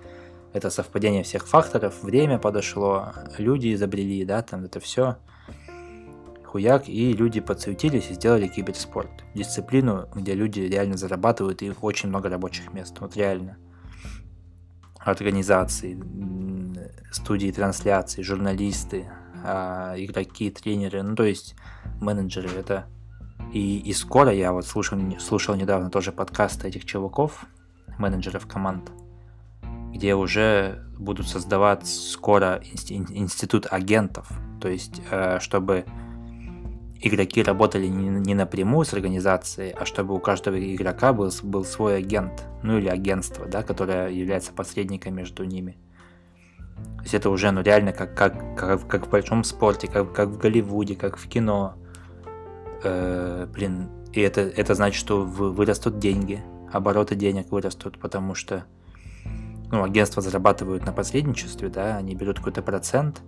[0.54, 2.04] Это совпадение всех факторов.
[2.04, 5.18] Время подошло, люди изобрели, да, там это все.
[6.46, 9.10] хуяк, и люди подсуетились и сделали киберспорт.
[9.34, 12.96] Дисциплину, где люди реально зарабатывают, и очень много рабочих мест.
[13.00, 13.58] Вот реально.
[15.04, 15.98] Организации,
[17.12, 19.10] студии трансляции, журналисты,
[19.44, 21.56] а, игроки, тренеры, ну то есть
[22.00, 22.50] менеджеры.
[22.50, 22.86] Это
[23.54, 27.46] и, и скоро я вот слушал, слушал недавно тоже подкаст этих чуваков,
[27.98, 28.92] менеджеров команд,
[29.94, 34.30] где уже будут создавать скоро институт агентов,
[34.62, 35.86] то есть э, чтобы
[37.02, 42.46] игроки работали не, напрямую с организацией, а чтобы у каждого игрока был, был свой агент,
[42.64, 45.78] ну или агентство, да, которое является посредником между ними.
[46.98, 50.30] То есть это уже ну реально как, как, как, как в большом спорте, как, как
[50.30, 51.76] в Голливуде, как в кино.
[52.84, 58.66] Э, блин, и это, это значит, что вырастут деньги, обороты денег вырастут, потому что
[59.72, 63.22] ну, агентства зарабатывают на посредничестве, да, они берут какой-то процент,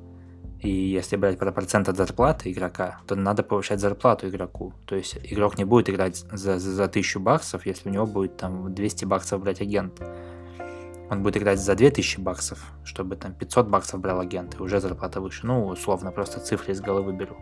[0.63, 4.73] и если брать про процент от зарплаты игрока, то надо повышать зарплату игроку.
[4.86, 8.38] То есть игрок не будет играть за, за, за 1000 баксов, если у него будет
[8.38, 10.02] там 200 баксов брать агент.
[11.10, 15.19] Он будет играть за 2000 баксов, чтобы там 500 баксов брал агент, и уже зарплата
[15.19, 15.45] выше.
[15.45, 17.36] Ну, условно, просто цифры из головы беру.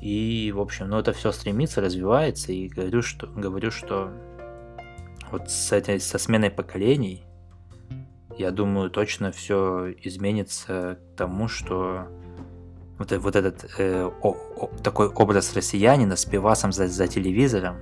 [0.00, 4.12] И, в общем, ну это все стремится, развивается, и говорю, что, говорю, что
[5.32, 7.24] вот с этой, со сменой поколений
[8.38, 12.06] я думаю, точно все изменится к тому, что
[12.96, 17.78] вот, вот этот э, о, о, такой образ россиянина с пивасом за, за телевизором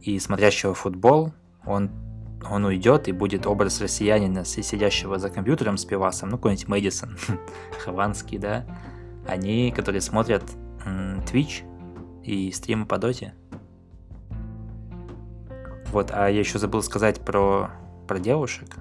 [0.00, 1.32] и смотрящего футбол,
[1.64, 1.90] он,
[2.48, 7.18] он уйдет и будет образ россиянина, сидящего за компьютером с пивасом, ну, какой-нибудь Мэдисон,
[7.84, 8.64] Хованский, да,
[9.26, 10.44] они, которые смотрят
[10.84, 11.64] Twitch
[12.22, 13.34] и стримы по доте.
[15.90, 17.70] Вот, а я еще забыл сказать про,
[18.06, 18.76] про девушек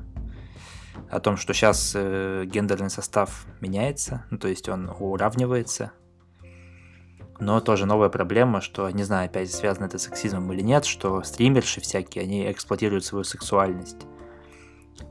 [1.10, 5.92] о том, что сейчас э, гендерный состав меняется, ну, то есть он уравнивается.
[7.40, 11.22] Но тоже новая проблема, что, не знаю, опять связано это с сексизмом или нет, что
[11.22, 14.06] стримерши всякие, они эксплуатируют свою сексуальность.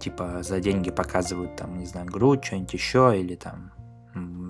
[0.01, 3.73] Типа за деньги показывают там, не знаю, грудь, что-нибудь еще, или там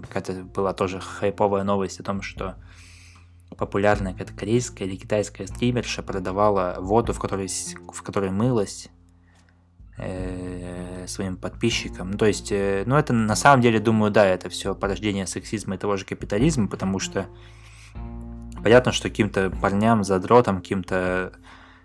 [0.02, 2.56] какая-то была тоже хайповая новость о том, что
[3.56, 8.88] популярная какая-то корейская или китайская стримерша продавала воду, в которой, в которой мылась,
[9.96, 12.12] своим подписчикам.
[12.12, 15.76] Ну, то есть, э, ну это на самом деле, думаю, да, это все порождение сексизма
[15.76, 17.26] и того же капитализма, потому что
[18.62, 21.32] понятно, что каким-то парням, задротам, каким-то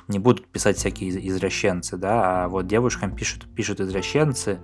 [0.08, 4.60] не будут писать всякие извращенцы, да, а вот девушкам пишут, пишут извращенцы,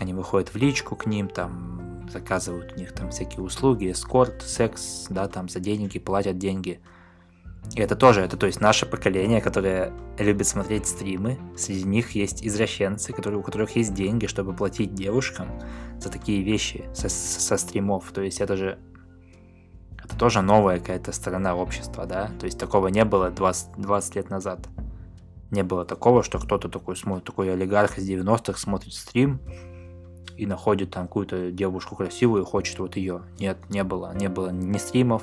[0.00, 5.06] они выходят в личку к ним, там, заказывают у них там всякие услуги, эскорт, секс,
[5.10, 6.80] да, там, за деньги, платят деньги–
[7.74, 11.38] и это тоже, это то есть наше поколение, которое любит смотреть стримы.
[11.56, 15.48] Среди них есть извращенцы, которые, у которых есть деньги, чтобы платить девушкам
[16.00, 18.10] за такие вещи со, со стримов.
[18.12, 18.78] То есть это же
[20.02, 22.30] это тоже новая какая-то сторона общества, да?
[22.40, 24.60] То есть такого не было 20, 20 лет назад.
[25.50, 29.40] Не было такого, что кто-то такой смотрит, такой олигарх из 90-х смотрит стрим
[30.36, 33.22] и находит там какую-то девушку красивую и хочет вот ее.
[33.38, 34.14] Нет, не было.
[34.14, 35.22] Не было ни стримов,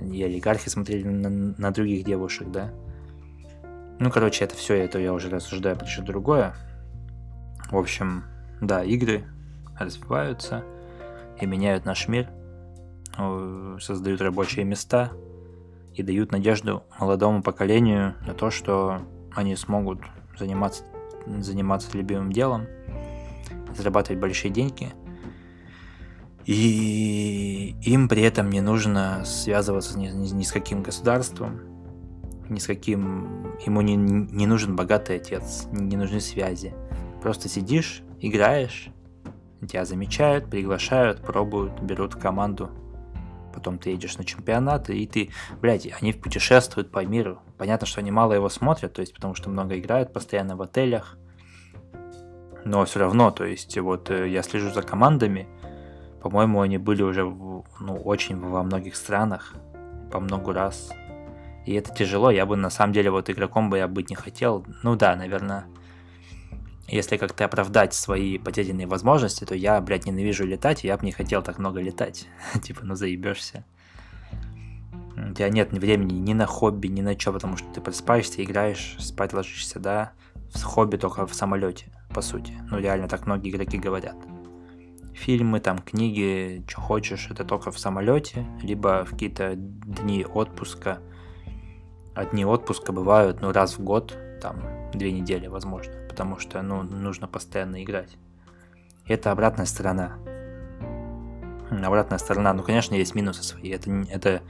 [0.00, 2.70] и олигархи смотрели на, на других девушек, да.
[3.98, 6.54] Ну, короче, это все, это я уже рассуждаю про что другое.
[7.70, 8.24] В общем,
[8.60, 9.24] да, игры
[9.78, 10.64] развиваются
[11.40, 12.28] и меняют наш мир,
[13.80, 15.12] создают рабочие места
[15.94, 19.02] и дают надежду молодому поколению на то, что
[19.34, 20.00] они смогут
[20.38, 20.84] заниматься,
[21.26, 22.66] заниматься любимым делом,
[23.76, 24.92] зарабатывать большие деньги–
[26.46, 31.60] и им при этом не нужно связываться ни, ни, ни с каким государством,
[32.48, 33.54] ни с каким...
[33.64, 36.74] Ему не, не нужен богатый отец, не, нужны связи.
[37.22, 38.88] Просто сидишь, играешь,
[39.66, 42.70] тебя замечают, приглашают, пробуют, берут в команду.
[43.52, 47.40] Потом ты едешь на чемпионат, и ты, блядь, они путешествуют по миру.
[47.58, 51.18] Понятно, что они мало его смотрят, то есть потому что много играют постоянно в отелях.
[52.64, 55.48] Но все равно, то есть вот э, я слежу за командами,
[56.22, 59.54] по-моему, они были уже в, ну, очень во многих странах,
[60.12, 60.92] по много раз.
[61.64, 64.64] И это тяжело, я бы на самом деле вот игроком бы я быть не хотел.
[64.82, 65.66] Ну да, наверное,
[66.88, 71.12] если как-то оправдать свои потерянные возможности, то я, блядь, ненавижу летать, и я бы не
[71.12, 72.26] хотел так много летать.
[72.62, 73.64] типа, ну заебешься.
[75.16, 78.96] У тебя нет времени ни на хобби, ни на что, потому что ты просыпаешься, играешь,
[78.98, 80.12] спать ложишься, да.
[80.52, 82.52] В хобби только в самолете, по сути.
[82.70, 84.16] Ну реально, так многие игроки говорят
[85.20, 90.98] фильмы, там, книги, что хочешь, это только в самолете, либо в какие-то дни отпуска.
[92.14, 94.56] А отпуска бывают, ну, раз в год, там,
[94.92, 98.16] две недели, возможно, потому что, ну, нужно постоянно играть.
[99.06, 100.18] Это обратная сторона.
[101.70, 102.52] обратная сторона.
[102.52, 103.70] Ну, конечно, есть минусы свои.
[103.70, 104.42] Это, это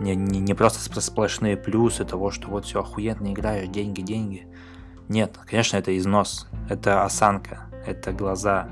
[0.00, 4.46] не, не, не просто сплошные плюсы того, что вот все охуенно играешь, деньги, деньги.
[5.08, 8.68] Нет, конечно, это износ, это осанка, это глаза,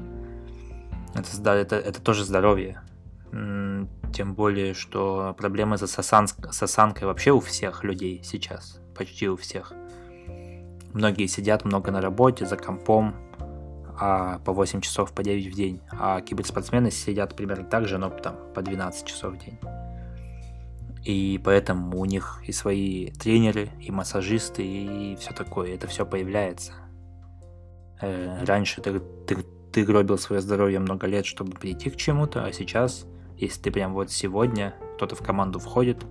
[1.18, 2.82] это, это, это тоже здоровье.
[3.30, 9.36] Тем более, что проблемы с, осан, с осанкой вообще у всех людей сейчас, почти у
[9.36, 9.72] всех.
[10.94, 13.14] Многие сидят много на работе, за компом,
[14.00, 15.80] а по 8 часов, по 9 в день.
[15.90, 19.58] А киберспортсмены сидят примерно так же, но там по 12 часов в день.
[21.04, 25.74] И поэтому у них и свои тренеры, и массажисты, и все такое.
[25.74, 26.72] Это все появляется.
[28.00, 29.44] Э, раньше ты, ты,
[29.78, 33.06] ты гробил свое здоровье много лет, чтобы прийти к чему-то, а сейчас,
[33.36, 36.04] если ты прям вот сегодня кто-то в команду входит,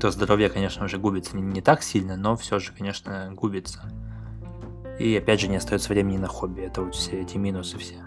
[0.00, 3.88] то здоровье, конечно, уже губится не, не так сильно, но все же, конечно, губится.
[4.98, 6.62] И опять же не остается времени на хобби.
[6.62, 7.98] Это вот все эти минусы все.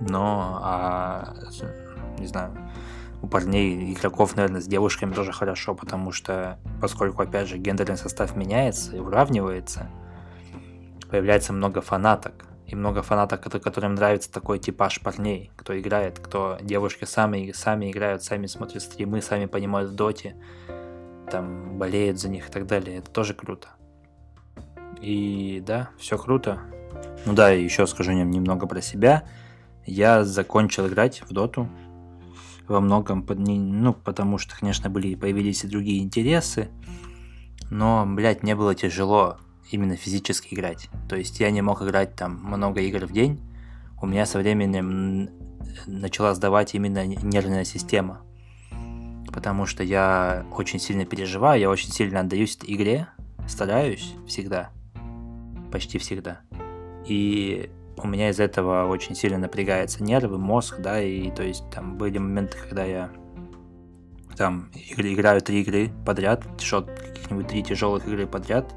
[0.00, 1.34] Но, а,
[2.18, 2.54] не знаю,
[3.22, 8.36] у парней, игроков, наверное, с девушками тоже хорошо, потому что, поскольку, опять же, гендерный состав
[8.36, 9.88] меняется и уравнивается,
[11.12, 12.46] появляется много фанаток.
[12.66, 18.22] И много фанаток, которым нравится такой типаж парней, кто играет, кто девушки сами, сами играют,
[18.22, 20.36] сами смотрят стримы, сами понимают в доте,
[21.30, 22.96] там болеют за них и так далее.
[22.96, 23.68] Это тоже круто.
[25.02, 26.60] И да, все круто.
[27.26, 29.24] Ну да, еще скажу немного про себя.
[29.84, 31.68] Я закончил играть в доту
[32.68, 36.70] во многом, ну, потому что, конечно, были, появились и другие интересы,
[37.68, 39.36] но, блядь, мне было тяжело
[39.70, 40.88] именно физически играть.
[41.08, 43.40] То есть я не мог играть там много игр в день,
[44.00, 45.30] у меня со временем
[45.86, 48.22] начала сдавать именно нервная система.
[49.32, 53.08] Потому что я очень сильно переживаю, я очень сильно отдаюсь этой игре,
[53.48, 54.70] стараюсь всегда,
[55.70, 56.40] почти всегда.
[57.06, 61.96] И у меня из этого очень сильно напрягается нервы, мозг, да, и то есть там
[61.96, 63.10] были моменты, когда я
[64.36, 66.44] там играю три игры подряд,
[66.88, 68.74] каких-нибудь три тяжелых игры подряд,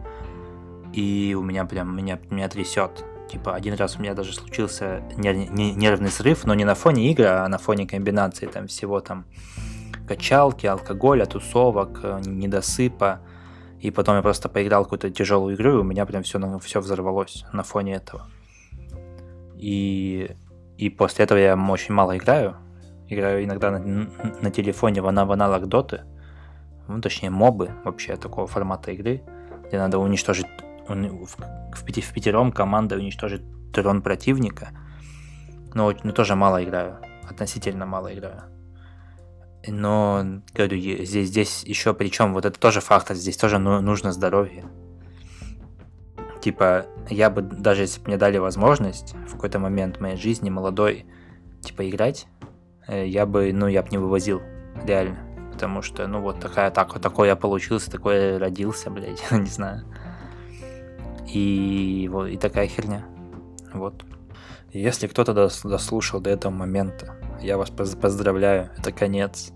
[0.96, 3.04] и у меня прям меня, меня трясет.
[3.30, 7.48] Типа один раз у меня даже случился нервный срыв, но не на фоне игры, а
[7.50, 9.26] на фоне комбинации там всего там
[10.08, 13.20] качалки, алкоголя, тусовок, э, недосыпа.
[13.82, 17.44] И потом я просто поиграл какую-то тяжелую игру, и у меня прям все, все взорвалось
[17.52, 18.28] на фоне этого.
[19.58, 20.32] И,
[20.78, 22.56] и после этого я очень мало играю.
[23.10, 23.80] Играю иногда на,
[24.42, 26.02] на телефоне в, в аналог доты.
[26.88, 29.24] Ну, точнее, мобы вообще такого формата игры,
[29.68, 30.48] где надо уничтожить
[30.88, 31.38] в,
[31.74, 34.70] в, пяти, в пятером команда уничтожит трон противника.
[35.74, 37.00] Но, но тоже мало играю.
[37.30, 38.44] Относительно мало играю.
[39.68, 44.64] Но, говорю, здесь, здесь еще причем, вот это тоже фактор, здесь тоже ну, нужно здоровье
[46.46, 51.08] типа, я бы, даже если бы мне дали возможность в какой-то момент моей жизни молодой,
[51.62, 52.28] типа, играть,
[52.88, 54.44] э, я бы, ну, я бы не вывозил,
[54.84, 55.18] реально.
[55.52, 59.48] Потому что, ну, вот такая, так, вот такой я получился, такой я родился, блядь, не
[59.48, 59.86] знаю.
[61.28, 63.06] И вот, и такая херня.
[63.74, 64.06] Вот.
[64.72, 69.52] Если кто-то дослушал до этого момента, я вас поздравляю, это конец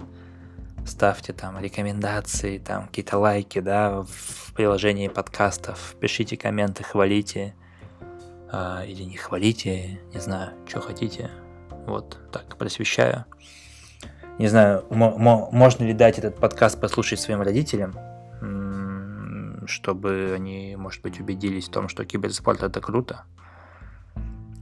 [0.90, 7.54] ставьте там рекомендации, там какие-то лайки, да, в приложении подкастов, пишите комменты, хвалите
[8.52, 11.30] э, или не хвалите, не знаю, что хотите.
[11.86, 13.26] Вот так просвещаю.
[14.38, 17.94] Не знаю, можно ли дать этот подкаст послушать своим родителям,
[19.70, 23.24] чтобы они, может быть, убедились в том, что киберспорт это круто.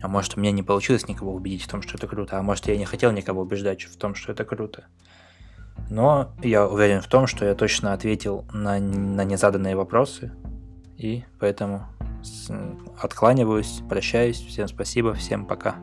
[0.02, 2.38] А может, у меня не получилось никого убедить в том, что это круто.
[2.38, 4.86] А может, я не хотел никого убеждать в том, что это круто.
[5.90, 10.32] Но я уверен в том, что я точно ответил на, на незаданные вопросы.
[10.98, 11.88] И поэтому
[13.02, 14.38] откланиваюсь, прощаюсь.
[14.38, 15.76] Всем спасибо, всем пока.